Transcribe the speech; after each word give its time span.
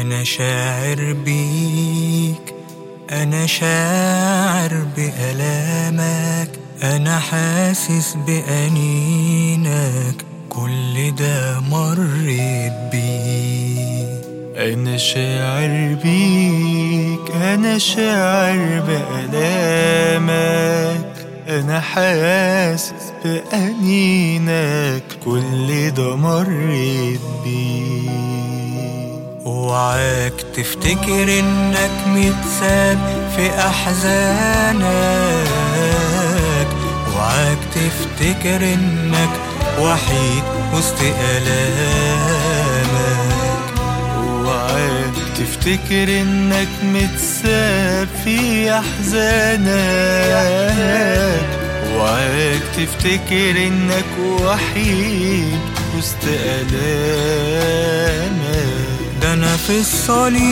أنا 0.00 0.24
شاعر 0.24 1.12
بيك 1.24 2.54
أنا 3.10 3.46
شاعر 3.46 4.86
بألامك 4.96 6.48
أنا 6.82 7.18
حاسس 7.18 8.16
بأنينك 8.26 10.14
كل 10.48 11.14
ده 11.18 11.60
مريت 11.60 12.72
بيه 12.92 14.20
أنا 14.56 14.96
شاعر 14.96 15.96
بيك 16.02 17.30
أنا 17.34 17.78
شاعر 17.78 18.80
بألامك 18.88 20.46
أنا 21.48 21.80
حاسس 21.80 22.92
بأنينك 23.24 25.02
كل 25.24 25.90
ده 25.90 26.16
مريت 26.16 27.20
بيه 27.44 28.59
اوعاك 29.46 30.32
تفتكر 30.56 31.38
إنك 31.38 31.90
متساب 32.06 32.98
في 33.36 33.50
أحزانك. 33.58 34.86
اوعاك 37.06 37.58
تفتكر 37.74 38.60
إنك 38.74 39.30
وحيد 39.80 40.42
وسط 40.74 41.00
آلامك. 41.30 43.20
اوعاك 44.16 45.14
تفتكر 45.38 46.20
إنك 46.20 46.68
متساب 46.82 48.08
في 48.24 48.70
أحزانك. 48.72 49.70
اوعاك 51.92 52.62
تفتكر 52.76 53.54
إنك 53.66 54.12
وحيد 54.42 55.60
وسط 55.98 56.24
آلامك. 56.44 56.80
في 59.56 59.80
الصليب 59.80 60.50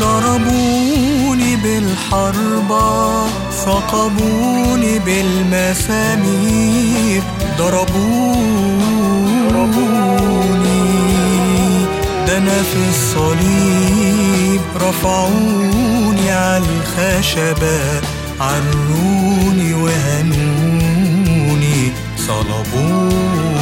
ضربوني 0.00 1.56
بالحربة 1.56 3.26
ثقبوني 3.50 4.98
بالمسامير 4.98 6.42
ضربوني. 7.58 8.72
ده 12.26 12.38
أنا 12.38 12.62
في 12.62 12.88
الصليب 12.88 14.60
رفعوني 14.76 16.30
على 16.30 16.64
الخشبة 16.64 18.00
عروني 18.40 19.74
وهنوني 19.74 21.12
صلبوني. 22.16 23.61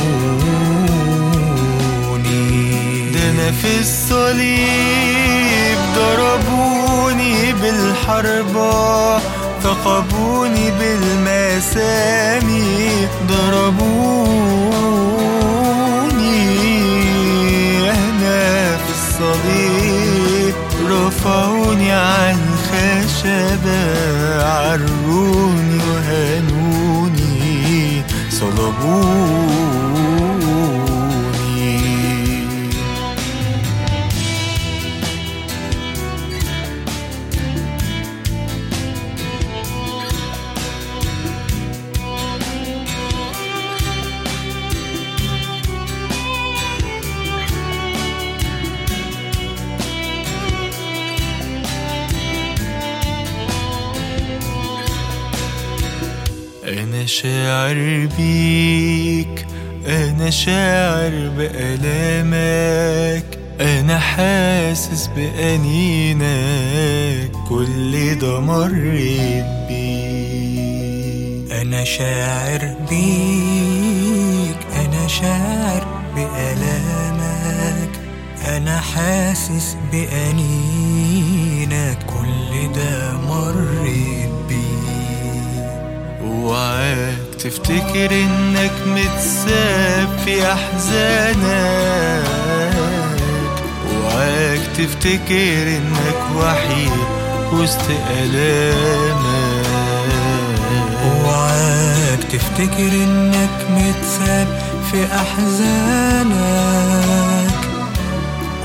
الصليب 4.31 5.79
ضربوني 5.97 7.53
بالحربة 7.53 9.19
ثقبوني 9.63 10.71
بالمسامي 10.71 12.09
ضربوني 13.29 13.91
أنا 17.91 18.77
في 18.77 18.91
الصليب 18.91 20.55
رفعوني 20.91 21.93
عن 21.93 22.39
خشبة 22.71 23.83
عروني 24.47 25.79
وهنوني 25.91 27.33
صلبوني 28.31 29.30
أنا 56.71 57.07
شاعر 57.07 58.09
بيك 58.19 59.47
أنا 59.87 60.31
شاعر 60.31 61.29
بألامك 61.39 63.25
أنا 63.61 63.99
حاسس 63.99 65.07
بأنينك 65.17 66.21
كل 67.49 68.19
ده 68.19 68.41
مريت 68.41 69.45
بيه 69.69 71.63
أنا 71.63 71.85
شاعر 71.85 72.75
بيك 72.91 74.57
أنا 74.77 75.07
شاعر 75.09 75.87
بألامك 76.15 77.91
أنا 78.49 78.81
حاسس 78.81 79.77
بأنينك 79.93 81.99
كل 82.07 82.73
ده 82.75 83.13
مريت 83.29 83.50
تفتكر 87.41 88.11
إنك 88.11 88.73
متساب 88.87 90.09
في 90.25 90.53
أحزانك؟ 90.53 92.25
اوعاك 93.93 94.61
تفتكر 94.79 95.63
إنك 95.77 96.21
وحيد 96.37 96.93
وسط 97.53 97.91
آلامك؟ 98.11 99.67
اوعاك 101.05 102.23
تفتكر 102.33 102.93
إنك 102.93 103.67
متساب 103.71 104.49
في 104.91 105.05
أحزانك؟ 105.15 106.41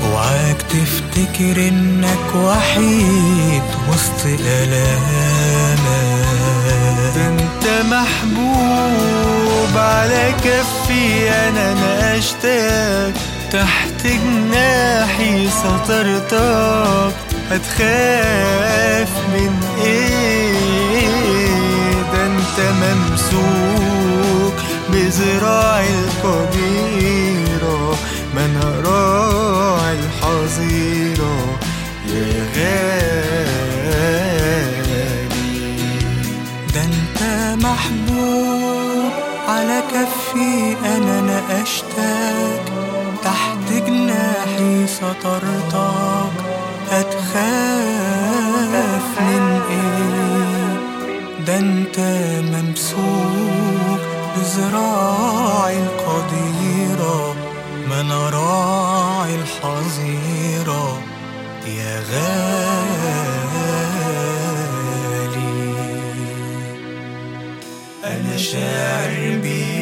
اوعاك 0.04 0.62
تفتكر 0.62 1.68
إنك 1.68 2.34
وحيد 2.34 3.62
وسط 3.88 4.26
آلامك؟ 4.26 5.55
محبوب 7.68 9.76
على 9.76 10.34
كفي 10.44 11.30
أنا 11.30 11.74
ناقشتك 11.74 13.14
تحت 13.52 14.06
جناحي 14.06 15.48
سطرتك 15.50 17.14
هتخاف 17.50 19.10
من 19.32 19.52
إيه؟ 19.84 21.06
ده 22.12 22.26
أنت 22.26 22.58
ممسوك 22.82 24.54
بذراعي 24.88 25.88
القديرة 25.90 27.96
من 28.34 28.60
الحظيرة. 29.98 31.36
يا 32.08 32.44
غالي 32.56 33.05
على 39.76 39.84
كفي 39.92 40.76
أنا 40.84 41.20
نقشتك 41.20 42.72
تحت 43.24 43.72
جناحي 43.72 44.86
سطرتك. 44.86 46.32
هتخاف 46.90 48.24
من 49.20 49.60
إيه؟ 49.70 50.76
ده 51.46 51.58
أنت 51.58 52.00
ممسوك 52.54 54.00
بذراعي 54.36 55.78
القديرة. 55.78 57.34
من 57.90 58.12
راعي 58.12 59.34
الحظيرة. 59.34 60.98
يا 61.66 62.00
غالي 62.10 63.85
أنا 68.06 68.36
شاعر 68.36 69.38
بيه 69.42 69.75